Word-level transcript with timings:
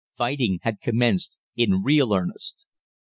Fighting 0.17 0.57
had 0.63 0.81
commenced 0.81 1.37
in 1.55 1.83
real 1.83 2.11
earnest. 2.11 2.65